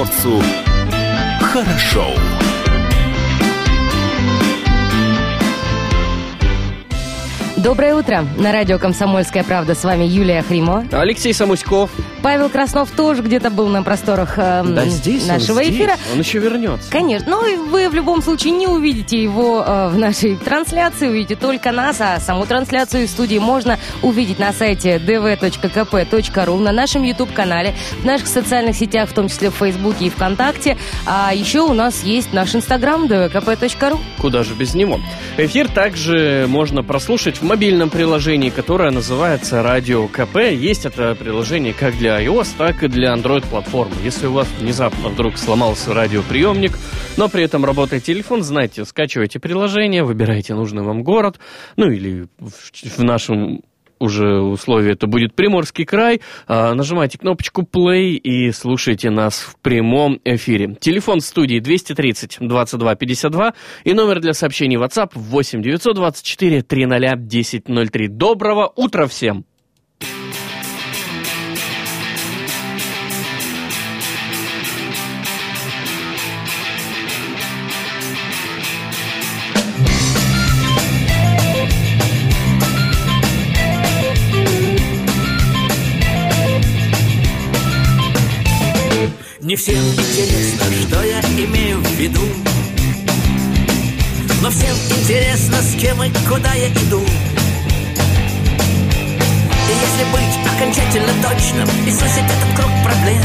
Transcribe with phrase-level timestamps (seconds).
[0.00, 0.42] комсомольцу
[1.40, 2.06] хорошо.
[7.58, 8.24] Доброе утро.
[8.38, 10.86] На радио «Комсомольская правда» с вами Юлия Хримо.
[10.92, 11.90] Алексей Самуськов.
[12.22, 15.76] Павел Краснов тоже где-то был на просторах э, Да здесь нашего он, здесь.
[15.76, 15.92] эфира.
[16.12, 16.90] Он еще вернется.
[16.90, 17.30] Конечно.
[17.30, 21.72] Ну, и вы в любом случае не увидите его э, в нашей трансляции, увидите только
[21.72, 28.04] нас, а саму трансляцию из студии можно увидеть на сайте dv.kp.ru, на нашем YouTube-канале, в
[28.04, 30.76] наших социальных сетях, в том числе в Фейсбуке и ВКонтакте.
[31.06, 33.98] А еще у нас есть наш Инстаграм dvkp.ru.
[34.18, 35.00] Куда же без него?
[35.36, 40.36] Эфир также можно прослушать в мобильном приложении, которое называется Радио КП.
[40.52, 43.94] Есть это приложение как для iOS, так и для Android-платформы.
[44.02, 46.72] Если у вас внезапно вдруг сломался радиоприемник,
[47.16, 51.38] но при этом работает телефон, знайте, скачивайте приложение, выбирайте нужный вам город,
[51.76, 53.62] ну или в, нашем
[54.00, 56.20] уже условии это будет Приморский край.
[56.48, 60.76] А, нажимайте кнопочку play и слушайте нас в прямом эфире.
[60.80, 68.08] Телефон студии 230 22 52 и номер для сообщений WhatsApp 8 924 300 1003.
[68.08, 69.44] Доброго утра всем!
[89.50, 92.20] Не всем интересно, что я имею в виду.
[94.42, 97.00] Но всем интересно, с кем и куда я иду.
[99.66, 103.22] И если быть окончательно точным И сузить этот круг проблем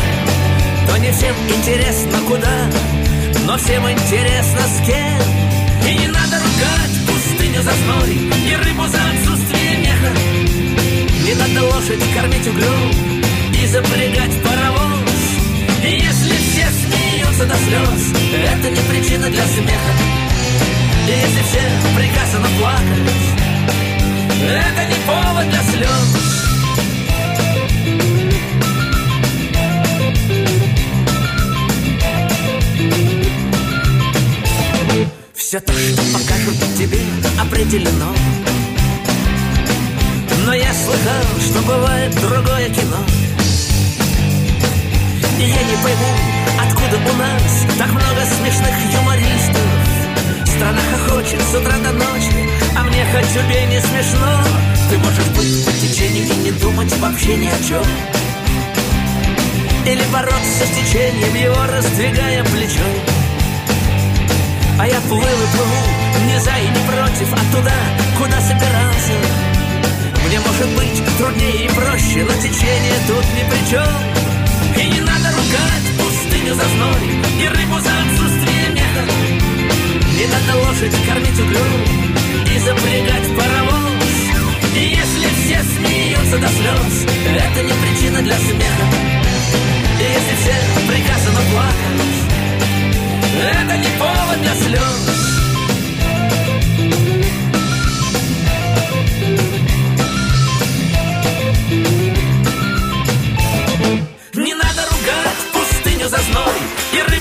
[0.87, 2.71] То не всем интересно, куда
[3.45, 5.21] Но всем интересно, с кем.
[5.87, 8.17] И не надо ругать пустыню за зной
[8.49, 10.11] И рыбу за отсутствие меха.
[11.23, 13.13] Не надо лошадь кормить углем
[13.61, 14.74] И запрягать паровоз
[17.36, 19.91] смеются до слез, это не причина для смеха.
[21.08, 21.61] И если все
[21.95, 23.26] приказано плакать,
[24.42, 26.08] это не повод для слез.
[35.33, 36.99] Все то, что покажут тебе,
[37.39, 38.14] определено.
[40.45, 43.34] Но я слыхал, что бывает другое кино.
[45.37, 46.11] И я не пойму,
[46.65, 49.61] откуда у нас так много смешных юмористов.
[50.45, 54.39] Страна хохочет с утра до ночи, а мне хоть убей не смешно.
[54.89, 57.83] Ты можешь быть по течению и не думать вообще ни о чем.
[59.85, 62.95] Или бороться с течением, его раздвигая плечом.
[64.79, 67.75] А я плыл и плыву, не за и не против, а туда,
[68.17, 69.13] куда собирался.
[70.25, 74.14] Мне может быть труднее и проще, но течение тут ни при чем.
[75.45, 79.06] Ругать пустыню за зной И рыбу за отсутствие меха
[80.17, 81.83] Не надо лошадь кормить углем
[82.52, 84.16] И запрягать паровоз.
[84.76, 88.88] И если все смеются до слез Это не причина для смеха.
[90.00, 90.56] И если все
[90.88, 92.16] приказано плакать
[93.39, 95.34] Это не повод для слез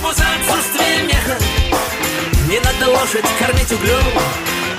[0.05, 1.39] Рыбу за отсутствие меха.
[2.49, 4.05] Не надо лошадь кормить углем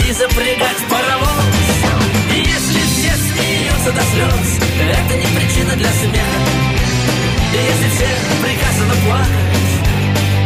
[0.08, 1.46] И запрягать паровоз.
[2.32, 6.42] И если все смеются до слез Это не причина для смеха.
[7.54, 8.08] И если все
[8.44, 9.74] приказано плакать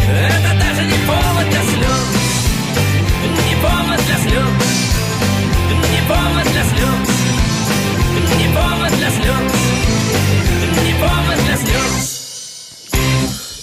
[0.08, 2.08] Это даже не повод для слез.
[3.48, 4.50] Не повод для слез.
[5.92, 7.09] Не повод для слез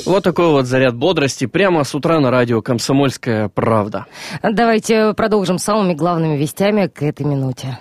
[0.07, 4.07] Вот такой вот заряд бодрости прямо с утра на радио «Комсомольская правда».
[4.41, 7.79] Давайте продолжим самыми главными вестями к этой минуте.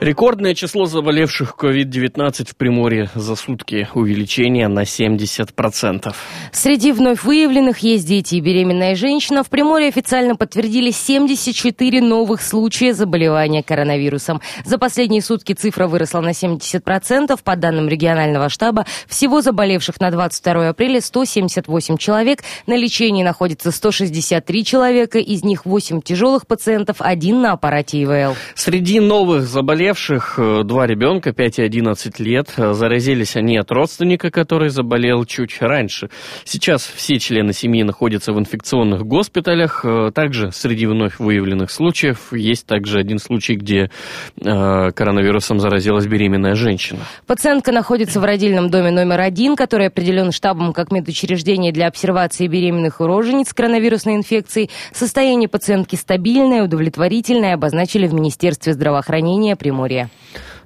[0.00, 3.86] Рекордное число заболевших COVID-19 в Приморье за сутки.
[3.92, 6.14] Увеличение на 70%.
[6.52, 9.44] Среди вновь выявленных есть дети и беременная женщина.
[9.44, 14.40] В Приморье официально подтвердили 74 новых случая заболевания коронавирусом.
[14.64, 17.38] За последние сутки цифра выросла на 70%.
[17.44, 22.38] По данным регионального штаба, всего заболевших на 22 апреля 178 человек.
[22.66, 28.34] На лечении находится 163 человека, из них 8 тяжелых пациентов, один на аппарате ИВЛ.
[28.54, 32.48] Среди новых заболевших заболевших э, два ребенка, 5 и 11 лет.
[32.56, 36.10] Заразились они от родственника, который заболел чуть раньше.
[36.44, 39.84] Сейчас все члены семьи находятся в инфекционных госпиталях.
[40.14, 43.90] Также среди вновь выявленных случаев есть также один случай, где
[44.36, 47.00] коронавирусом заразилась беременная женщина.
[47.26, 53.00] Пациентка находится в родильном доме номер один, который определен штабом как медучреждение для обсервации беременных
[53.00, 54.70] и рожениц коронавирусной инфекцией.
[54.92, 60.10] Состояние пациентки стабильное, удовлетворительное, обозначили в Министерстве здравоохранения Приморья.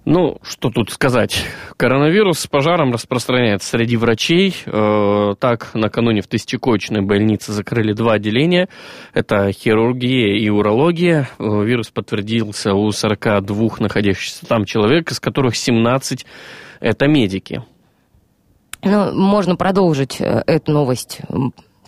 [0.05, 1.45] Ну, что тут сказать.
[1.77, 4.57] Коронавирус с пожаром распространяется среди врачей.
[4.67, 8.69] Э, так, накануне в Тысячекоечной больнице закрыли два отделения.
[9.13, 11.29] Это хирургия и урология.
[11.39, 16.27] Э, вирус подтвердился у 42 находящихся там человек, из которых 17
[16.81, 17.63] это медики.
[18.83, 21.21] Ну, можно продолжить э, эту новость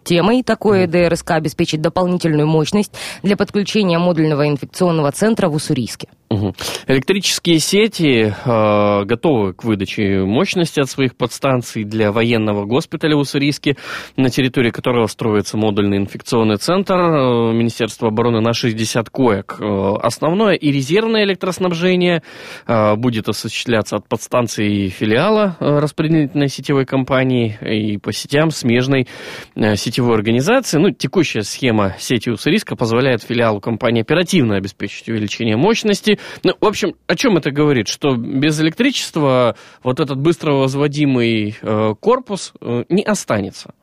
[0.05, 0.43] темой.
[0.43, 6.08] Такое ДРСК обеспечит дополнительную мощность для подключения модульного инфекционного центра в Уссурийске.
[6.28, 13.76] Электрические сети э, готовы к выдаче мощности от своих подстанций для военного госпиталя Уссурийске,
[14.17, 19.56] на территории которого строится модульный инфекционный центр э, Министерства обороны на 60 коек.
[19.61, 22.23] Э, основное и резервное электроснабжение
[22.67, 29.06] э, будет осуществляться от подстанции филиала э, распределительной сетевой компании и по сетям смежной
[29.55, 30.79] э, сетевой организации.
[30.79, 36.95] Ну, текущая схема сети Уссурийска позволяет филиалу компании оперативно обеспечить увеличение мощности ну, в общем,
[37.07, 37.89] о чем это говорит?
[37.89, 43.75] Что без электричества вот этот быстро возводимый э, корпус э, не останется.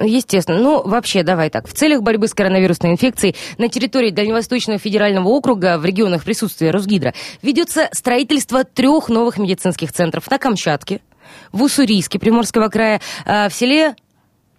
[0.00, 0.58] Естественно.
[0.58, 1.66] Ну, вообще, давай так.
[1.66, 7.14] В целях борьбы с коронавирусной инфекцией на территории Дальневосточного федерального округа в регионах присутствия Росгидро
[7.42, 11.00] ведется строительство трех новых медицинских центров на Камчатке,
[11.50, 13.96] в Уссурийске Приморского края, э, в селе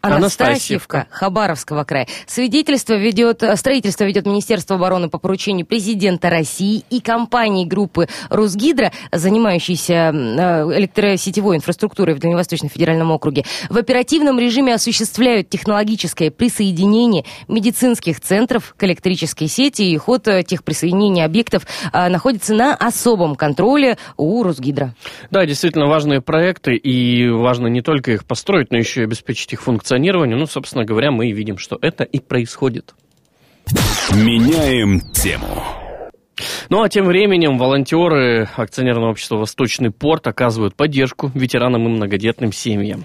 [0.02, 2.08] Анастасьевка, Хабаровского края.
[2.26, 8.94] Свидетельство ведет, э, строительство ведет Министерство обороны по поручению президента России и компании группы Росгидро,
[9.12, 13.44] занимающейся э, электросетевой инфраструктурой в Дальневосточном федеральном округе.
[13.70, 20.64] В оперативном режиме осуществляют технологическое присоединение медицинских центров к электрической сети, и ход э, тех
[20.64, 24.94] присоединений объектов находится на особом контроле у Росгидро.
[25.30, 29.62] Да, действительно важные проекты, и важно не только их построить, но еще и обеспечить их
[29.62, 32.94] функционирование функционированию, ну, собственно говоря, мы и видим, что это и происходит.
[34.12, 35.64] Меняем тему.
[36.70, 43.04] Ну а тем временем волонтеры акционерного общества «Восточный порт» оказывают поддержку ветеранам и многодетным семьям.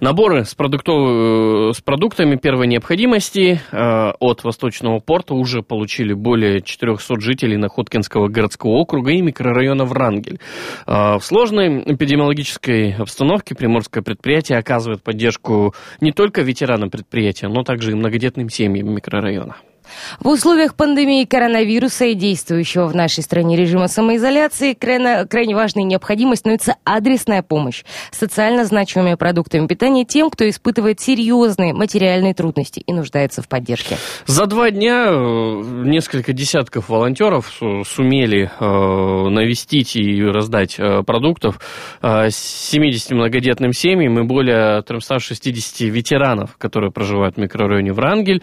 [0.00, 7.20] Наборы с, продуктов, с продуктами первой необходимости э, от Восточного порта уже получили более 400
[7.20, 10.40] жителей Находкинского городского округа и микрорайона Врангель.
[10.86, 17.90] Э, в сложной эпидемиологической обстановке приморское предприятие оказывает поддержку не только ветеранам предприятия, но также
[17.90, 19.56] и многодетным семьям микрорайона.
[20.20, 26.36] В условиях пандемии коронавируса и действующего в нашей стране режима самоизоляции крайне, крайне важной необходимой
[26.36, 33.42] становится адресная помощь социально значимыми продуктами питания тем, кто испытывает серьезные материальные трудности и нуждается
[33.42, 33.96] в поддержке.
[34.26, 41.60] За два дня э, несколько десятков волонтеров сумели э, навестить и раздать э, продуктов
[42.02, 48.42] 70 многодетным семьям и более 360 ветеранов, которые проживают в микрорайоне Врангель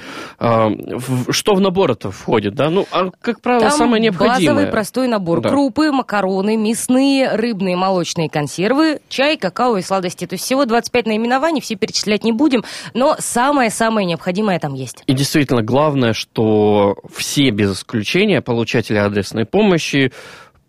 [1.37, 2.69] что в набор это входит, да?
[2.69, 4.39] Ну, а, как правило, Там самое необходимое.
[4.39, 5.41] базовый простой набор.
[5.41, 5.49] Да.
[5.49, 10.25] Крупы, макароны, мясные, рыбные, молочные консервы, чай, какао и сладости.
[10.25, 12.63] То есть всего 25 наименований, все перечислять не будем,
[12.93, 15.03] но самое-самое необходимое там есть.
[15.05, 20.11] И действительно, главное, что все без исключения получатели адресной помощи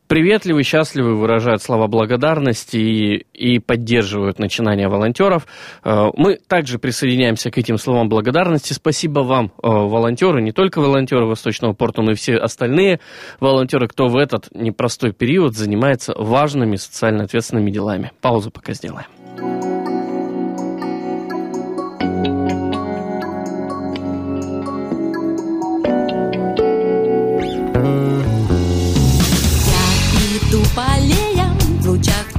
[0.08, 5.46] приветливы, счастливы, выражают слова благодарности и, и поддерживают начинания волонтеров.
[5.84, 8.72] Э, мы также присоединяемся к этим словам благодарности.
[8.72, 13.00] Спасибо вам, э, волонтеры, не только волонтеры Восточного порта, но и все остальные
[13.38, 18.12] волонтеры, кто в этот непростой период занимается важными социально ответственными делами.
[18.20, 19.06] Паузу пока сделаем.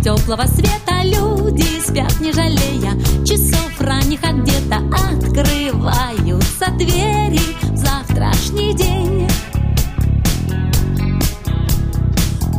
[0.02, 0.90] Теплого света.
[1.04, 2.94] Люди спят, не жалея
[3.26, 7.40] Часов ранних, где-то Открываются двери
[7.72, 9.28] В завтрашний день.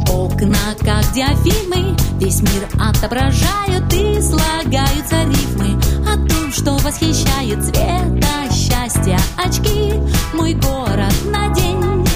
[0.08, 9.18] Окна, как диафильмы Весь мир отображают И слагаются рифмы О том, что восхищает Цвета счастья
[9.36, 9.94] очки
[10.34, 12.06] Мой город на день.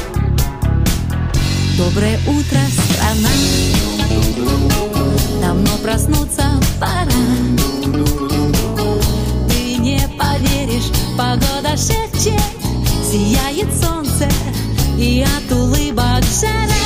[1.77, 3.74] Доброе утро, страна!
[5.47, 6.43] Давно проснуться
[6.81, 7.05] пора.
[9.47, 12.41] Ты не поверишь, погода шепчет
[13.05, 14.27] Сияет солнце
[14.97, 16.81] и от улыбок жара.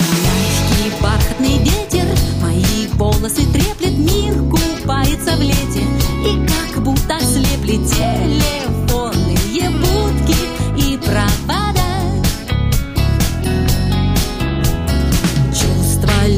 [0.00, 2.06] Мягкий бархатный ветер
[2.42, 5.84] Мои волосы треплет Мир купается в лете.
[6.26, 10.36] И как будто слеп телефонные будки
[10.76, 11.53] и права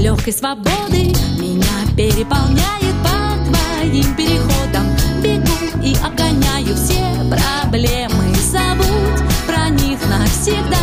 [0.06, 4.86] легкой свободы меня переполняет по твоим переходам.
[5.20, 10.76] Бегу и обгоняю все проблемы, забудь про них навсегда.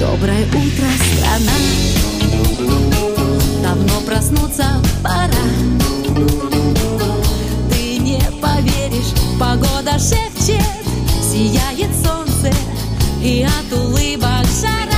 [0.00, 1.52] Доброе утро, страна.
[3.62, 4.64] Давно проснуться
[5.02, 5.44] пора.
[7.70, 10.64] Ты не поверишь, погода шепчет,
[11.22, 12.50] сияет солнце
[13.20, 14.95] и от улыбок жара.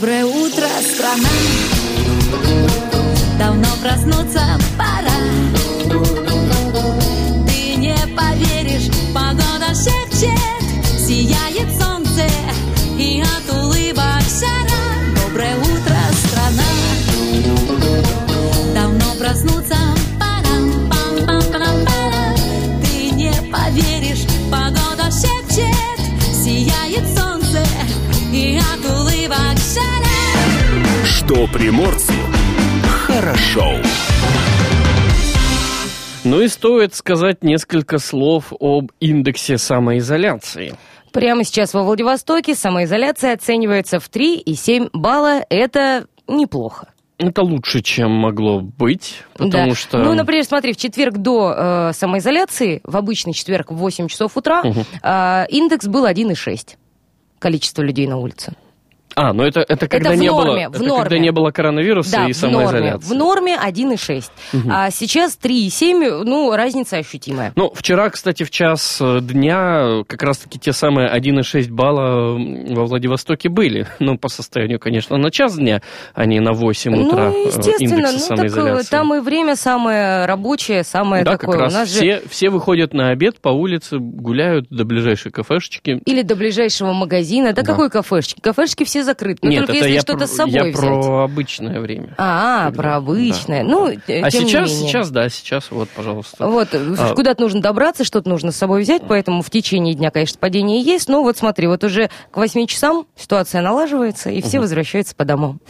[0.00, 1.28] Доброе утро, страна.
[3.36, 4.40] Давно проснуться
[4.76, 5.67] пора.
[31.28, 32.14] Что приморцу
[32.88, 33.74] хорошо.
[36.24, 40.72] Ну и стоит сказать несколько слов об индексе самоизоляции.
[41.12, 45.42] Прямо сейчас во Владивостоке самоизоляция оценивается в 3,7 балла.
[45.50, 46.94] Это неплохо.
[47.18, 49.74] Это лучше, чем могло быть, потому Да.
[49.76, 49.98] что...
[49.98, 54.62] Ну, например, смотри, в четверг до э, самоизоляции, в обычный четверг в 8 часов утра,
[54.64, 54.80] Мгм.
[55.02, 56.78] э, индекс был 1,6.
[57.38, 58.54] Количество людей на улице.
[59.20, 61.18] А, ну это, это когда в не норме, было, в это когда норме.
[61.18, 62.56] не было коронавируса Да, и в норме.
[62.68, 63.08] самоизоляции.
[63.08, 64.24] В норме 1,6.
[64.70, 67.52] А сейчас 3,7, ну, разница ощутимая.
[67.56, 73.48] Ну, вчера, кстати, в час э, дня как раз-таки те самые 1,6 балла во Владивостоке
[73.48, 73.86] были.
[73.98, 75.82] Ну, по состоянию, конечно, на час дня,
[76.14, 78.90] а не на 8 утра ну, естественно, ну, так, э, самоизоляции.
[78.90, 81.52] там и время самое рабочее, самое да, такое.
[81.56, 85.30] как раз У нас же все, все выходят на обед по улице, гуляют до ближайшей
[85.32, 86.00] кафешечки.
[86.06, 87.52] Или до ближайшего магазина.
[87.52, 87.66] Да, Да.
[87.72, 88.40] какой кафешечки?
[88.40, 89.40] Кафешки все закрыты.
[89.42, 90.76] Но Нет, только это если я, что-то про, с собой я взять.
[90.76, 92.14] про обычное время.
[92.18, 93.62] А, Когда- про обычное.
[93.64, 94.00] да, ну, да.
[94.12, 96.46] э, А сейчас, сейчас, да, сейчас, вот, пожалуйста.
[96.46, 97.14] Вот, А.
[97.14, 101.08] куда-то нужно добраться, что-то нужно с собой взять, поэтому в течение дня, конечно, падение есть,
[101.08, 105.60] но вот смотри, вот уже к 8 часам ситуация налаживается, и все возвращаются по домам.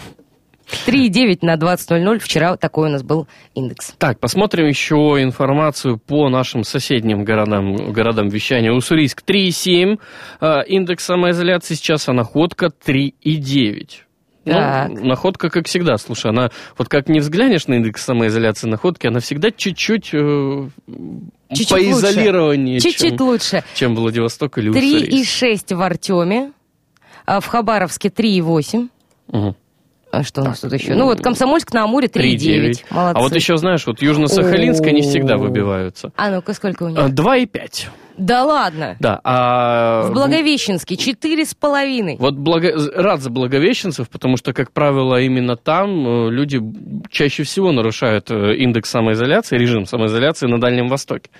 [0.87, 3.95] 3,9 на 20.00, вчера такой у нас был индекс.
[3.99, 8.73] Так, посмотрим еще информацию по нашим соседним городам, городам вещания.
[8.73, 9.99] Уссурийск 3,7,
[10.41, 14.05] э, индекс самоизоляции сейчас, а находка 3,9.
[14.45, 14.91] Ну, Так.
[15.03, 19.51] находка, как всегда, слушай, она, вот как не взглянешь на индекс самоизоляции находки, она всегда
[19.51, 20.69] чуть-чуть, э,
[21.51, 23.65] Чуть-чуть поизолированнее, Чуть-чуть чем, лучше.
[23.75, 25.07] чем Владивосток или Уссурийск.
[25.43, 26.53] 3,6 в Артеме,
[27.27, 28.89] а в Хабаровске 3,8.
[29.29, 29.55] Мгм.
[30.11, 30.95] А что у нас тут еще?
[30.95, 32.37] Ну вот Комсомольск на Амуре 3,9.
[32.37, 32.85] 3,9.
[32.91, 33.19] Молодцы.
[33.19, 36.13] А вот еще, знаешь, вот Южно-Сахалинск, они всегда выбиваются.
[36.17, 36.99] А ну-ка, сколько у них?
[36.99, 37.89] А, 2,5.
[38.19, 38.97] Да ладно.
[38.99, 40.09] Да, а...
[40.09, 42.17] В Благовещенске 4,5.
[42.19, 42.73] Вот благо...
[42.95, 46.61] рад за благовещенцев, потому что, как правило, именно там э, люди
[47.11, 51.31] чаще всего нарушают э, индекс самоизоляции, режим самоизоляции на Дальнем Востоке.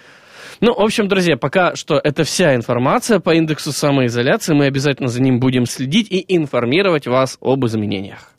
[0.61, 4.55] Ну, в общем, друзья, пока что это вся информация по индексу самоизоляции.
[4.55, 8.33] Мы обязательно за ним будем следить и информировать вас об изменениях.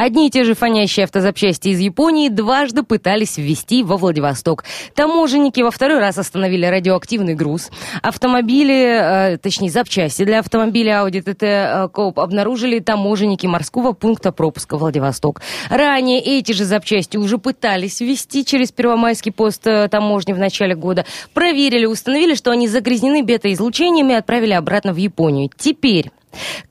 [0.00, 4.64] Одни и те же фонящие автозапчасти из Японии дважды пытались ввести во Владивосток.
[4.94, 7.68] Таможенники во второй раз остановили радиоактивный груз.
[8.00, 14.78] Автомобили, э, точнее запчасти для автомобиля Audi TT э, Coop обнаружили таможенники морского пункта пропуска
[14.78, 15.42] Владивосток.
[15.68, 21.04] Ранее эти же запчасти уже пытались ввести через Первомайский пост э, таможни в начале года.
[21.34, 25.50] Проверили, установили, что они загрязнены бета-излучением и отправили обратно в Японию.
[25.58, 26.10] Теперь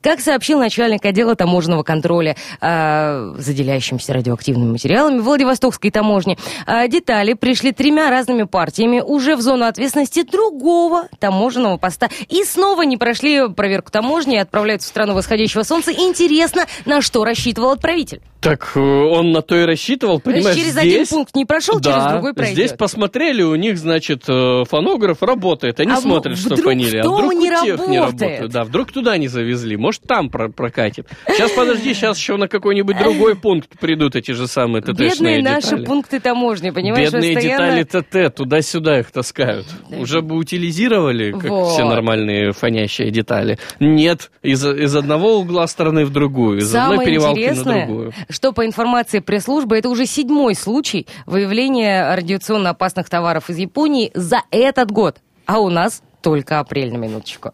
[0.02, 7.72] как сообщил начальник отдела таможенного контроля э, заделяющимся радиоактивными материалами Владивостокской таможни, э, детали пришли
[7.72, 12.08] тремя разными партиями уже в зону ответственности другого таможенного поста.
[12.28, 15.92] И снова не прошли проверку таможни и отправляются в страну восходящего солнца.
[15.92, 18.20] Интересно, на что рассчитывал отправитель.
[18.40, 20.94] Так э, он на то и рассчитывал, понимаешь, через здесь...
[20.94, 22.54] один пункт не прошел, да, через другой пройдет.
[22.54, 25.78] здесь посмотрели, у них, значит, э, фонограф работает.
[25.80, 28.00] Они А смотрят, что дома а вдруг не у тех не работает?
[28.00, 28.50] работает.
[28.50, 29.76] Да, вдруг туда не завезли.
[29.76, 31.06] Может, там про- прокатит.
[31.28, 35.70] Сейчас, подожди, сейчас еще на какой-нибудь другой пункт придут эти же самые ТТшные Бедные наши
[35.70, 35.84] детали.
[35.84, 37.82] пункты таможни, понимаешь, Бедные постоянно...
[37.82, 39.66] детали ТТ, туда-сюда их таскают.
[39.90, 41.72] Уже бы утилизировали, как Вот.
[41.72, 43.58] все нормальные фонящие детали.
[43.80, 48.12] Нет, из, из одного угла страны в другую, из одной перевалки на другую.
[48.30, 54.42] Что по информации пресс-службы, это уже седьмой случай выявления радиационно опасных товаров из Японии за
[54.50, 55.18] этот год.
[55.46, 57.52] А у нас только апрель, на минуточку.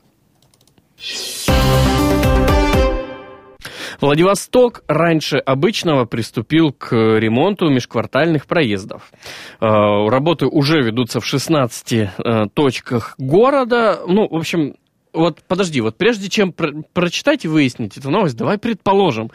[4.00, 9.10] Владивосток раньше обычного приступил к ремонту межквартальных проездов.
[9.60, 9.66] Э,
[10.08, 12.08] Работы уже ведутся в 16 э,
[12.52, 14.00] точках города.
[14.06, 14.74] Ну, в общем,
[15.12, 19.30] вот подожди, вот прежде чем про- прочитать и выяснить эту новость, давай предположим,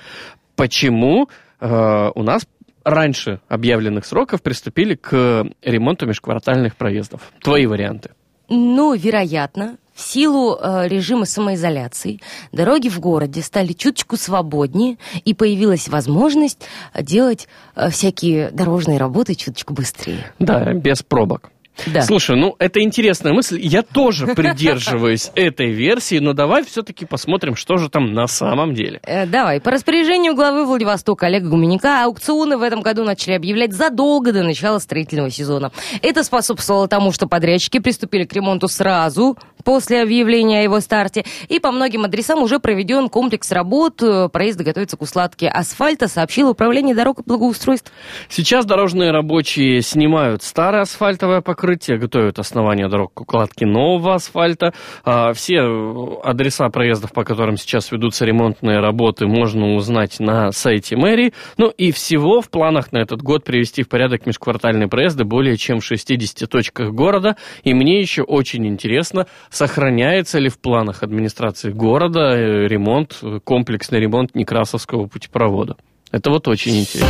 [0.61, 1.27] почему
[1.59, 2.43] э, у нас
[2.83, 7.31] раньше объявленных сроков приступили к ремонту межквартальных проездов.
[7.41, 8.11] Твои варианты.
[8.47, 12.19] Ну, вероятно, в силу э, режима самоизоляции
[12.51, 16.61] дороги в городе стали чуточку свободнее, и появилась возможность
[16.99, 20.31] делать э, всякие дорожные работы чуточку быстрее.
[20.37, 21.49] Да, без пробок.
[21.87, 22.01] Да.
[22.01, 23.59] Слушай, ну это интересная мысль.
[23.61, 28.99] Я тоже придерживаюсь этой версии, но давай все-таки посмотрим, что же там на самом деле.
[29.03, 34.31] Э, Давай, по распоряжению главы Владивостока Олега Гуменяка аукционы в этом году начали объявлять задолго
[34.31, 35.71] до начала строительного сезона.
[36.01, 41.59] Это способствовало тому, что подрядчики приступили к ремонту сразу после объявления о его старте, и
[41.59, 44.01] по многим адресам уже проведен комплекс работ,
[44.31, 47.91] проезды готовятся к укладке асфальта, сообщило Управление дорог и благоустройства.
[48.29, 54.73] Сейчас дорожные рабочие снимают старое асфальтовое покрытие, готовят основание дорог к укладке нового асфальта.
[55.03, 60.95] А, Все э, адреса проездов, по которым сейчас ведутся ремонтные работы, можно узнать на сайте
[60.95, 61.33] мэрии.
[61.57, 65.79] Ну и всего в планах на этот год привести в порядок межквартальные проезды более чем
[65.79, 67.37] в 60 точках города.
[67.63, 73.99] И мне еще очень интересно, сохраняется ли в планах администрации города э, ремонт, э, комплексный
[73.99, 75.75] ремонт Некрасовского путепровода.
[76.11, 77.09] Это вот очень интересно.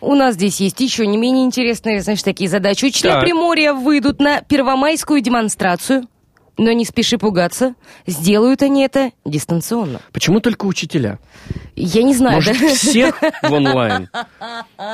[0.00, 2.86] У нас здесь есть еще не менее интересные, значит, такие задачи.
[2.86, 3.24] Учителя Так.
[3.24, 6.04] Приморья выйдут на первомайскую демонстрацию,
[6.60, 7.74] но не спеши пугаться,
[8.06, 10.00] сделают они это дистанционно.
[10.12, 11.18] Почему только учителя?
[11.74, 12.68] Я не знаю, Может, да?
[12.74, 14.10] всех в онлайн?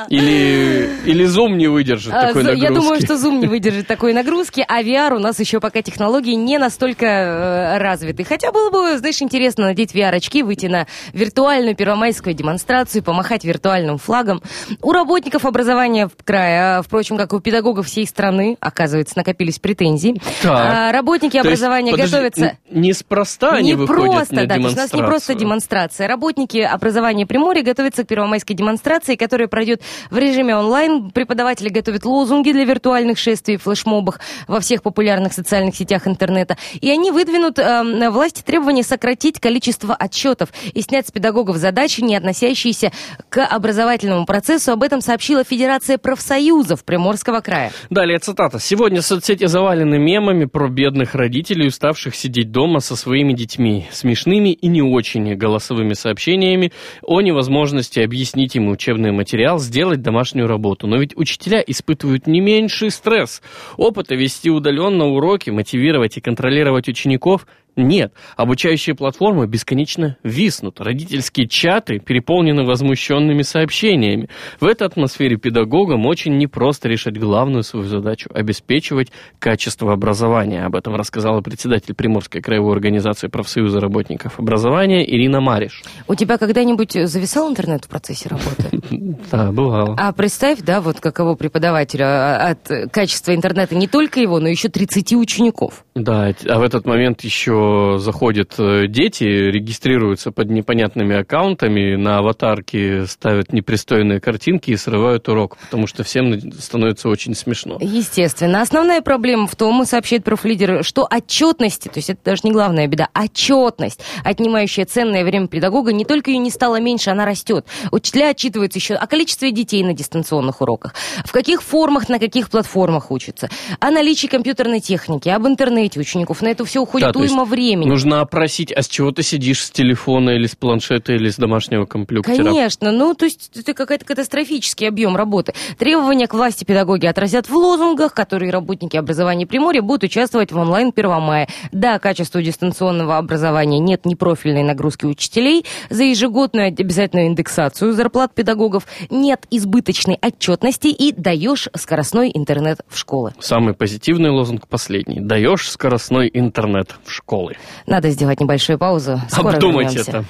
[0.07, 2.63] Или, или Zoom не выдержит А, такой нагрузки?
[2.63, 6.35] Я думаю, что Zoom не выдержит такой нагрузки, а VR у нас еще пока технологии
[6.35, 8.23] не настолько э, развиты.
[8.23, 14.41] Хотя было бы, знаешь, интересно надеть VR-очки, выйти на виртуальную первомайскую демонстрацию, помахать виртуальным флагом.
[14.81, 19.59] У работников образования в крае, а, впрочем, как и у педагогов всей страны, оказывается, накопились
[19.59, 20.21] претензии.
[20.41, 20.51] Так.
[20.53, 22.57] А, Работники есть, образования подожди, готовятся...
[22.69, 25.39] Неспроста они не выходят просто, на да, то есть у нас не просто демонстрацию.
[25.39, 26.07] демонстрация.
[26.07, 31.11] Работники образования Приморья готовятся к первомайской демонстрации, которая пройдет в режиме онлайн.
[31.11, 36.57] Преподаватели готовят лозунги для виртуальных шествий флешмобах во всех популярных социальных сетях интернета.
[36.79, 42.15] И они выдвинут э, власти требование сократить количество отчетов и снять с педагогов задачи, не
[42.15, 42.91] относящиеся
[43.29, 44.71] к образовательному процессу.
[44.71, 47.71] Об этом сообщила Федерация профсоюзов Приморского края.
[47.89, 48.59] Далее цитата.
[48.59, 54.67] «Сегодня соцсети завалены мемами про бедных родителей, уставших сидеть дома со своими детьми, смешными и
[54.67, 60.87] не очень голосовыми сообщениями о невозможности объяснить им учебный материал, сделать домашнюю работу.
[60.87, 63.41] Но ведь учителя испытывают не меньший стресс.
[63.77, 68.11] Опыта вести удаленно уроки, мотивировать и контролировать учеников нет.
[68.35, 70.81] Обучающие платформы бесконечно виснут.
[70.81, 74.29] Родительские чаты переполнены возмущенными сообщениями.
[74.59, 80.65] В этой атмосфере педагогам очень непросто решать главную свою задачу– обеспечивать качество образования.
[80.65, 85.83] Об этом рассказала председатель Приморской краевой организации профсоюза работников образования Ирина Мариш.
[86.07, 88.81] У тебя когда-нибудь зависал интернет в процессе работы?
[89.31, 89.95] Да, бывало.
[89.97, 94.69] А представь, да, вот каково преподавателю а, от качества интернета не только его, но еще
[94.69, 95.85] 30 учеников.
[95.95, 97.66] Да, а в этот момент еще
[97.99, 105.57] заходят э, дети, регистрируются под непонятными аккаунтами, на аватарки ставят непристойные картинки и срывают урок,
[105.57, 107.77] потому что всем становится очень смешно.
[107.79, 108.61] Естественно.
[108.61, 113.09] Основная проблема в том, сообщает профлидер, что отчетности, то есть это даже не главная беда,
[113.13, 117.65] отчетность, отнимающая ценное время педагога, не только ее не стало меньше, она растет.
[117.91, 120.93] Учителя отчитываются еще о количестве детей на дистанционных уроках,
[121.25, 123.49] в каких формах, на каких платформах учатся,
[123.79, 126.41] о наличии компьютерной техники, об интернете учеников.
[126.41, 127.56] На это все уходит Да, уйма времени.
[127.57, 131.85] Нужно опросить, а с чего ты сидишь, с телефона или с планшета или с домашнего
[131.85, 132.35] компьютера?
[132.35, 135.53] Конечно, ну то есть это какой-то катастрофический объем работы.
[135.77, 140.91] Требования к власти педагоги отразят в лозунгах, которые работники образования Приморья будут участвовать в онлайн
[140.95, 141.47] 1 мая.
[141.71, 149.45] Да, качеству дистанционного образования нет непрофильной нагрузки учителей, за ежегодную обязательную индексацию зарплат педагогов нет
[149.49, 153.33] избыточной отчетности и даешь скоростной интернет в школы.
[153.39, 155.19] Самый позитивный лозунг последний.
[155.19, 157.36] Даешь скоростной интернет в школы.
[157.85, 159.21] Надо сделать небольшую паузу.
[159.29, 160.11] Скоро Обдумайте вернемся.
[160.11, 160.25] это.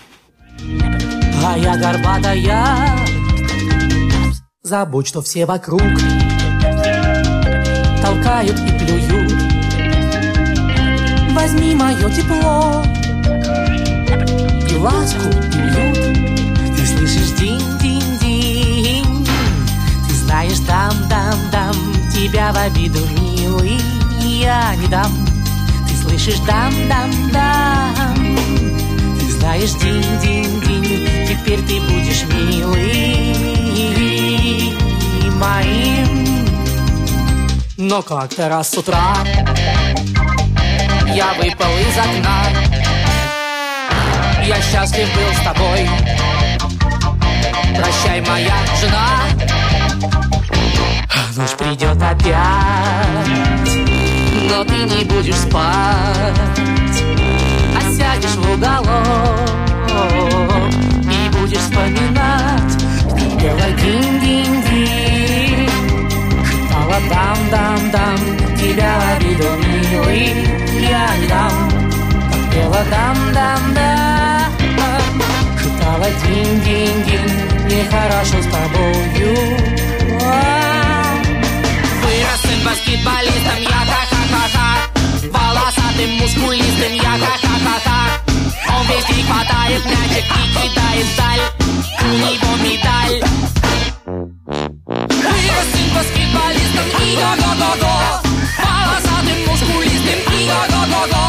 [1.45, 2.97] А я горбатая
[4.63, 5.81] Забудь, что все вокруг
[8.01, 9.31] Толкают и плюют
[11.31, 12.83] Возьми мое тепло
[14.69, 19.25] И ласку, и уют Ты слышишь динь-динь-динь
[20.07, 21.75] Ты знаешь дам-дам-дам
[22.13, 23.79] Тебя в обиду, милый,
[24.21, 25.36] я не дам
[26.17, 28.37] слышишь дам-дам-дам
[29.19, 33.35] ты знаешь, динь-динь-динь, теперь ты будешь милый
[35.35, 36.07] моим.
[37.77, 39.15] Но как-то раз с утра
[41.13, 42.43] я выпал из окна.
[44.43, 45.89] Я счастлив был с тобой.
[47.75, 49.27] Прощай, моя жена.
[51.35, 52.37] Ночь придет опять,
[54.49, 57.03] но ты не будешь спать.
[57.75, 59.49] А сядешь в уголок
[61.03, 65.69] и будешь вспоминать, как пела динь-динь-динь,
[66.45, 68.17] шептала дам-дам-дам,
[68.57, 70.27] тебя в обиду, милый,
[70.81, 71.53] я не дам,
[72.31, 74.51] как пела дам-дам-дам,
[75.61, 77.31] шептала динь-динь-динь,
[77.67, 79.33] нехорошо с тобою.
[82.03, 84.16] Вырос сын баскетболистом, я ха-ха-ха-ха
[85.47, 87.99] Волосатым, мускулистым, я ха-ха-ха-ха
[88.75, 91.43] Он везде хватает мячик и кидает вдаль.
[92.01, 93.17] У него медаль.
[95.07, 97.95] Вырос сын баскетболистом, и го-го-го-го.
[98.59, 101.25] Волосатым, мускулистым, и го-го-го-го.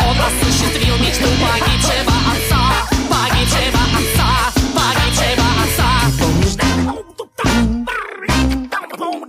[0.00, 2.62] Он осуществил мечту погибшего отца.
[3.10, 4.30] Погибшего отца,
[4.76, 5.90] погибшего отца.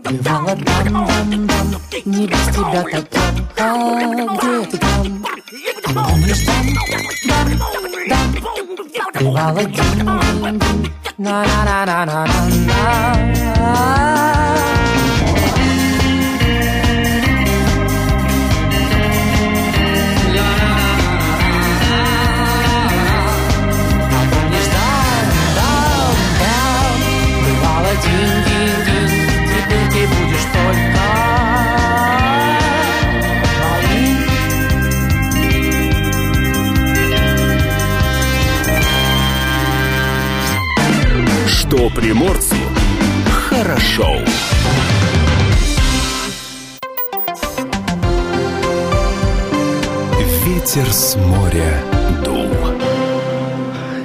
[0.10, 1.68] Бывало дам-дам-дам
[2.06, 3.23] Не без тебя так
[9.44, 12.73] Бывало динь-динь-динь На-на-на-на-на-на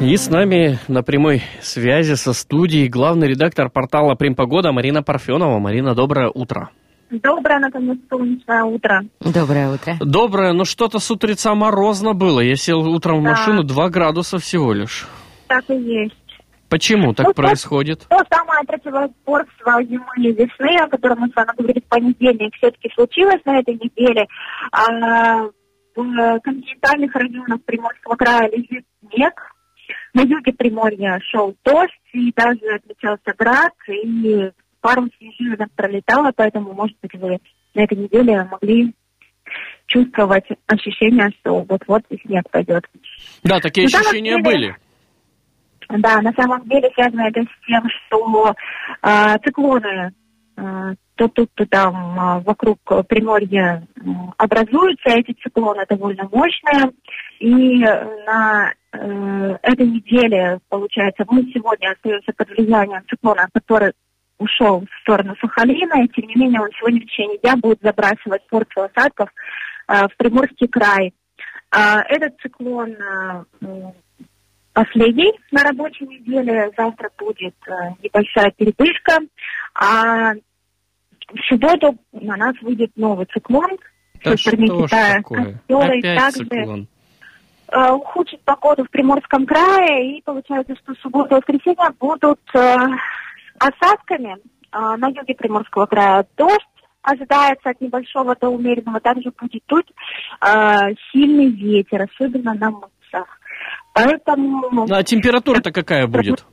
[0.01, 5.59] И с нами на прямой связи со студией главный редактор портала «Примпогода» Марина Парфенова.
[5.59, 6.71] Марина, доброе утро.
[7.11, 9.03] Доброе, наконец, солнечное утро.
[9.21, 9.95] Доброе утро.
[10.01, 12.41] Доброе, но что-то с утреца морозно было.
[12.41, 13.31] Я сел утром в Да.
[13.31, 15.09] машину, 2 градуса всего лишь.
[15.49, 16.15] Так и есть.
[16.69, 18.07] Почему так Ну, то- происходит?
[18.09, 22.91] То самое противоборство зимы и весны, о котором мы с вами говорили в понедельник, все-таки
[22.95, 24.27] случилось на этой неделе.
[24.71, 25.45] А,
[25.97, 29.33] в континентальных районах Приморского края лежит снег.
[30.15, 36.97] На юге Приморья шел дождь, и даже отмечался град, и пару снежинок пролетало, поэтому, может
[37.03, 37.39] быть, вы
[37.75, 38.95] на этой неделе могли
[39.87, 42.85] чувствовать ощущение, что вот-вот и снег пойдет.
[43.43, 44.77] Да, такие Ну, там ощущения вообще- были.
[45.91, 48.55] Да, на самом деле связано это с тем, что
[49.03, 50.13] э, циклоны
[51.19, 54.01] то тут, то там э, вокруг Приморья э,
[54.37, 55.11] образуются.
[55.11, 56.93] Эти циклоны довольно мощные.
[57.41, 63.93] И э, на э, этой неделе, получается, мы сегодня остаемся под влиянием циклона, который
[64.39, 68.47] ушел в сторону Сахалина, и тем не менее он сегодня в течение дня будет забрасывать
[68.49, 69.29] порцию осадков
[69.89, 71.13] э, в Приморский край.
[71.71, 73.45] А, Этот циклон э,
[74.73, 76.71] последний на рабочей неделе.
[76.77, 79.19] Завтра будет э, небольшая передышка.
[79.75, 80.35] А
[81.33, 83.79] в субботу на нас выйдет новый циклон.
[84.25, 85.61] Да что Китая, такое?
[85.69, 86.89] который Опять также циклон.
[87.73, 90.19] э, ухудшит погоду в Приморском крае.
[90.19, 92.77] И получается, что суббота и воскресенье будут э,
[93.59, 94.37] осадками.
[94.71, 96.63] А на юге Приморского края дождь,
[97.03, 99.01] ожидается от небольшого до умеренного.
[99.01, 99.87] Также будет тут
[100.41, 103.38] э, сильный ветер, особенно на мысах.
[103.99, 104.87] Поэтому...
[104.87, 106.45] Ну, а температура-то какая будет?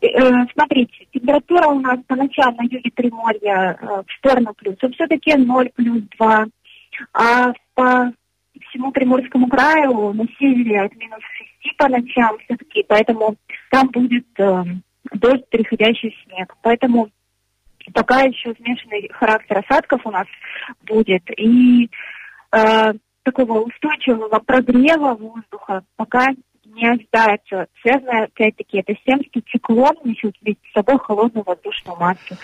[0.00, 5.70] Э, смотрите, температура у нас поначалу на юге Приморья э, в сторону плюса все-таки 0
[5.74, 6.46] плюс 2,
[7.12, 8.12] а по
[8.68, 11.20] всему Приморскому краю на севере от минус
[11.62, 13.36] 6 по ночам все-таки, поэтому
[13.70, 14.64] там будет э,
[15.12, 16.54] дождь, переходящий в снег.
[16.62, 17.08] Поэтому
[17.92, 20.26] пока еще смешанный характер осадков у нас
[20.82, 21.22] будет.
[21.36, 21.90] И
[22.52, 26.28] э, такого устойчивого прогрева воздуха пока
[26.74, 27.66] не ожидается.
[27.82, 32.36] Связано, опять-таки, это с тем, что циклон несет с собой холодную воздушную массу.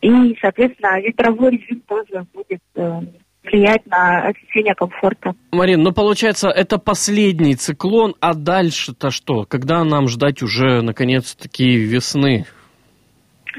[0.00, 3.00] И, соответственно, ветровой режим тоже будет э,
[3.44, 5.34] влиять на ощущение комфорта.
[5.52, 9.44] Марин, ну получается, это последний циклон, а дальше-то что?
[9.44, 12.46] Когда нам ждать уже, наконец-таки, весны?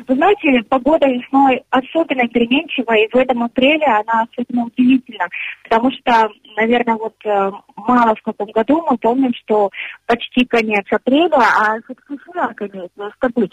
[0.07, 5.27] Вы знаете, погода весной особенно переменчивая, и в этом апреле она особенно удивительна,
[5.63, 9.69] потому что, наверное, вот э, мало в каком году мы помним, что
[10.05, 12.17] почти конец апреля, а все-таки
[12.55, 13.51] конец, может быть.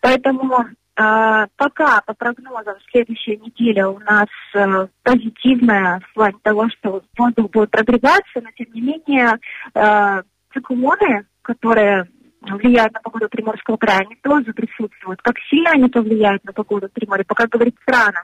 [0.00, 7.02] Поэтому э, пока по прогнозам следующая неделя у нас э, позитивная в плане того, что
[7.16, 9.38] воздух будет прогреваться, но тем не менее
[9.74, 12.06] э, циклоны, которые
[12.40, 15.20] влияют на погоду Приморского края, они тоже присутствуют.
[15.22, 18.22] Как сильно они повлияют на погоду Приморья, пока говорить рано.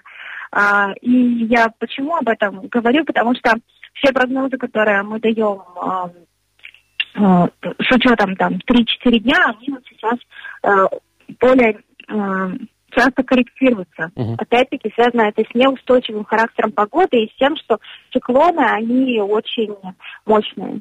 [0.52, 3.04] А, и я почему об этом говорю?
[3.04, 3.54] Потому что
[3.94, 6.10] все прогнозы, которые мы даем а,
[7.14, 7.48] а,
[7.78, 10.18] с учетом там 3-4 дня, они вот сейчас
[10.62, 10.88] а,
[11.40, 12.50] более а,
[12.90, 14.10] часто корректируются.
[14.14, 14.34] Uh-huh.
[14.38, 17.78] Опять-таки связано это с неустойчивым характером погоды и с тем, что
[18.12, 19.74] циклоны, они очень
[20.24, 20.80] мощные.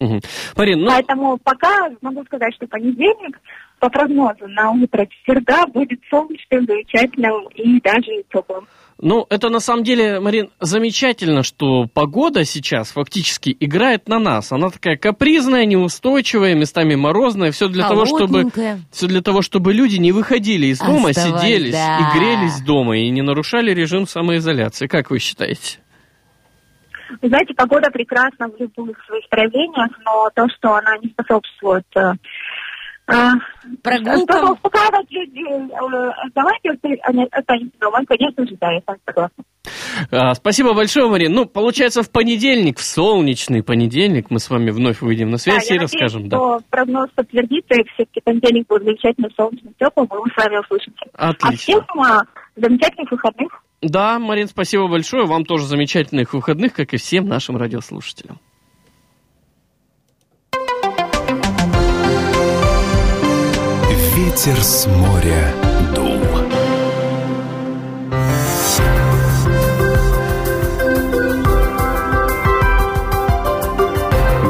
[0.00, 0.20] Угу.
[0.56, 0.90] Марин, ну...
[0.90, 3.40] Поэтому пока могу сказать, что понедельник
[3.80, 8.66] по прогнозу на утро черда будет солнечным, замечательным и даже теплым.
[9.00, 14.50] Ну, это на самом деле, Марин, замечательно, что погода сейчас фактически играет на нас.
[14.50, 17.52] Она такая капризная, неустойчивая, местами морозная.
[17.52, 18.50] Все для того, чтобы
[18.90, 21.98] все для того, чтобы люди не выходили из дома, Оставались, сиделись да.
[21.98, 24.88] и грелись дома и не нарушали режим самоизоляции.
[24.88, 25.78] Как вы считаете?
[27.22, 32.12] Вы знаете, погода прекрасна в любых своих проявлениях, но то, что она не способствует э,
[33.08, 33.30] э
[33.82, 34.52] Прогулкам?
[34.52, 36.70] успокаивать людей, э, давайте
[37.32, 39.44] останемся дома, конечно же, да, я согласна.
[40.10, 41.32] А, спасибо большое, Марин.
[41.32, 45.74] Ну, получается, в понедельник, в солнечный понедельник, мы с вами вновь выйдем на связь да,
[45.74, 46.22] и расскажем.
[46.22, 46.58] Надеюсь, да.
[46.58, 51.04] что прогноз подтвердится, и все-таки понедельник будет замечательно солнечным, теплым, и мы с вами услышимся.
[51.14, 51.48] Отлично.
[51.48, 52.22] А всем а,
[52.56, 53.62] замечательных выходных.
[53.80, 55.26] Да, Марин, спасибо большое.
[55.26, 58.40] Вам тоже замечательных выходных, как и всем нашим радиослушателям.
[64.16, 65.54] Ветер с моря
[65.94, 66.18] дул.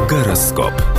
[0.09, 0.98] Гороскоп.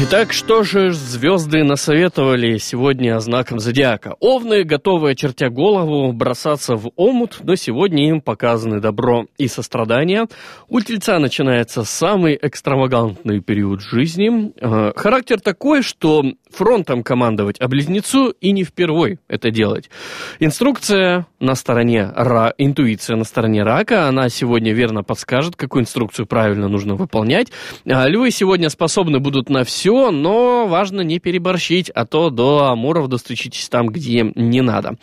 [0.00, 4.14] Итак, что же звезды насоветовали сегодня знаком зодиака?
[4.20, 10.26] Овны, готовые, чертя голову, бросаться в омут, но сегодня им показаны добро и сострадание.
[10.68, 14.52] У тельца начинается самый экстравагантный период жизни.
[14.60, 19.90] Э, характер такой, что фронтом командовать, а близнецу и не впервой это делать.
[20.38, 26.68] Инструкция на стороне Ра, интуиция на стороне рака, она сегодня верно подскажет, какую инструкцию правильно
[26.68, 27.48] нужно выполнять.
[27.84, 32.68] А львы сегодня способны будут на все, все, но важно не переборщить, а то до
[32.70, 34.96] амуров достучитесь там, где не надо.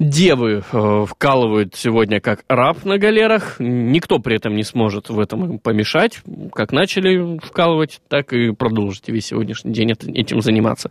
[0.00, 5.60] Девы э, вкалывают сегодня как раб на галерах, никто при этом не сможет в этом
[5.60, 6.18] помешать.
[6.52, 10.90] Как начали вкалывать, так и продолжите весь сегодняшний день этим заниматься.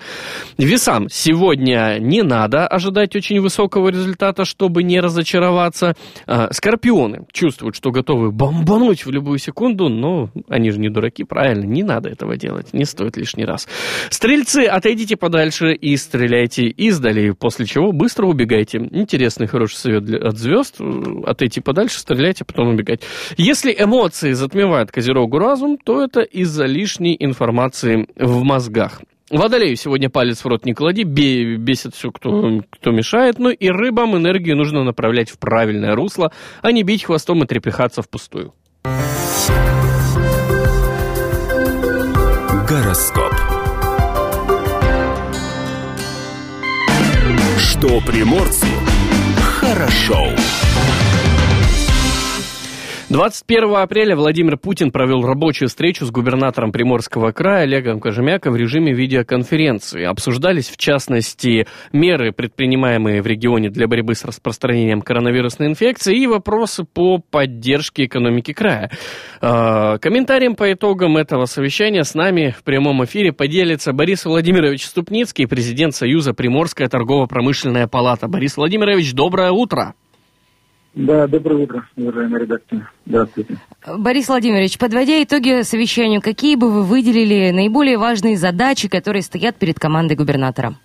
[0.58, 5.96] Весам сегодня не надо ожидать очень высокого результата, чтобы не разочароваться.
[6.28, 11.66] А, скорпионы чувствуют, что готовы бомбануть в любую секунду, но они же не дураки, правильно,
[11.66, 13.68] не надо этого делать, не стоит лишь лишний раз.
[14.10, 18.78] Стрельцы, отойдите подальше и стреляйте издали, после чего быстро убегайте.
[18.92, 20.80] Интересный, хороший совет для, от звезд.
[21.26, 23.02] Отойти подальше, стреляйте, потом убегать.
[23.38, 29.02] Если эмоции затмевают Козерогу разум, то это из-за лишней информации в мозгах.
[29.30, 33.40] Водолею сегодня палец в рот не клади, бесит все, кто, кто мешает.
[33.40, 38.02] Ну и рыбам энергию нужно направлять в правильное русло, а не бить хвостом и трепыхаться
[38.04, 38.54] впустую.
[42.74, 43.36] Гороскоп.
[47.60, 48.66] Что приморцу
[49.60, 50.18] хорошо.
[53.14, 58.92] 21 апреля Владимир Путин провел рабочую встречу с губернатором Приморского края Олегом Кожемяко в режиме
[58.92, 60.04] видеоконференции.
[60.04, 66.86] Обсуждались, в частности, меры, предпринимаемые в регионе для борьбы с распространением коронавирусной инфекции и вопросы
[66.86, 68.90] по поддержке экономики края.
[69.44, 75.48] Э, комментарием по итогам этого совещания с нами в прямом эфире поделится Борис Владимирович Ступницкий,
[75.48, 78.28] президент Союза Приморская торгово-промышленная палата.
[78.28, 79.94] Борис Владимирович, доброе утро.
[80.96, 82.88] Да, доброе утро, уважаемые редакторы.
[83.08, 83.58] Здравствуйте.
[83.98, 89.80] Борис Владимирович, подводя итоги совещанию, какие бы вы выделили наиболее важные задачи, которые стоят перед
[89.80, 90.76] командой губернатора?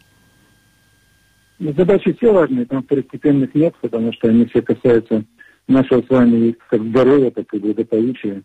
[1.59, 5.25] Ну, задачи все важные, там второстепенных нет, потому что они все касаются
[5.67, 8.43] нашего с вами как здоровья, так и благополучия.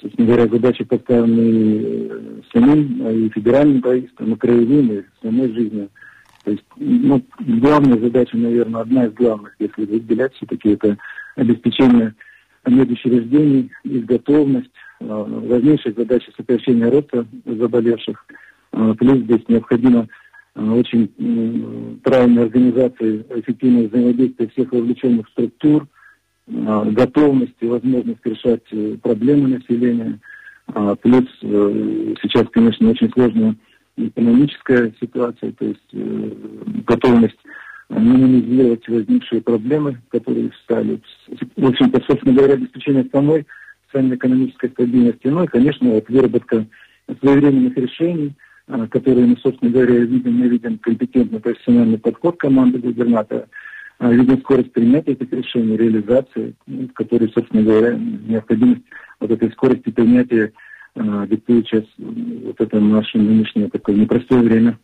[0.00, 5.90] Собственно говоря, задачи поставлены э, самим и федеральным правительством, и краевым, и самой жизнью
[6.44, 10.98] то есть, ну, главная задача, наверное, одна из главных, если выделять все-таки, это
[11.36, 12.14] обеспечение
[12.66, 18.26] медучреждений, их готовность, э, важнейшая задача сокращения роста заболевших.
[18.72, 20.06] Э, плюс здесь необходимо
[20.54, 25.88] э, очень правильной организации, эффективного взаимодействия всех вовлеченных структур,
[26.46, 30.20] готовность и возможность решать проблемы населения.
[31.00, 33.56] Плюс сейчас, конечно, очень сложно
[33.96, 36.30] экономическая ситуация, то есть э,
[36.86, 37.38] готовность
[37.90, 41.00] минимизировать возникшие проблемы, которые стали.
[41.56, 43.46] В общем-то, собственно говоря, обеспечение самой
[43.86, 45.26] социально-экономической стабильности.
[45.28, 46.66] Ну и, конечно, вот выработка
[47.20, 48.32] своевременных решений,
[48.68, 53.46] э, которые мы, собственно говоря, видим, мы видим компетентный профессиональный подход команды губернатора,
[54.00, 58.82] э, видим скорость принятия этих решений, реализации, ну, которые, собственно говоря, необходимость
[59.20, 60.52] вот этой скорости принятия
[60.94, 64.78] диктует сейчас вот это наше нынешнее такое непростое время.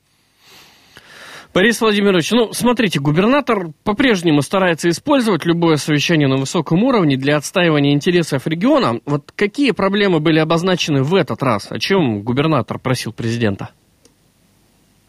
[1.53, 7.93] Борис Владимирович, ну, смотрите, губернатор по-прежнему старается использовать любое совещание на высоком уровне для отстаивания
[7.93, 9.01] интересов региона.
[9.05, 11.73] Вот какие проблемы были обозначены в этот раз?
[11.73, 13.71] О чем губернатор просил президента?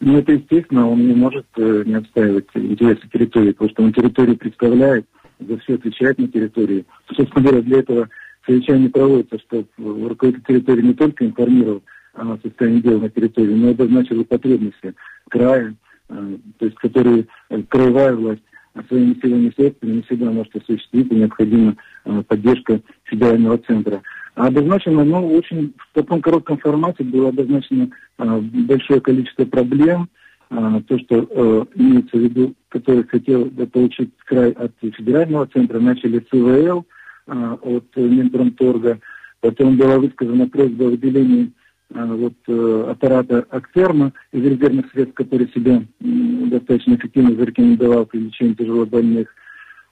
[0.00, 4.36] Ну, это естественно, он не может э, не отстаивать интересы территории, потому что он территорию
[4.36, 5.06] представляет,
[5.38, 6.84] за все отвечает на территории.
[7.16, 8.08] Собственно говоря, для этого
[8.46, 11.82] совещание проводится, чтобы руководитель территории не только информировал
[12.14, 14.94] о состоянии дел на территории, но и обозначил потребности
[15.28, 15.74] края,
[16.08, 18.42] э, то есть которые э, краевая власть
[18.88, 24.02] своими силами средствами не всегда может осуществить, и необходима э, поддержка федерального центра.
[24.34, 30.08] А обозначено, ну, очень в таком коротком формате было обозначено большое количество проблем,
[30.48, 36.86] то, что имеется в виду, который хотел получить край от федерального центра, начали с ИВЛ,
[37.26, 39.00] от Минпромторга.
[39.40, 41.52] Потом была высказана просьба о выделении
[41.94, 48.54] а, вот, э, аппарата Актерма из резервных средств, который себя достаточно эффективно зарекомендовал при лечении
[48.54, 49.28] тяжелобольных.